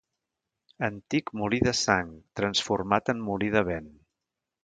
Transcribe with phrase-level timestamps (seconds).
[0.87, 2.09] Antic molí de sang,
[2.41, 3.93] transformat en molí de vent.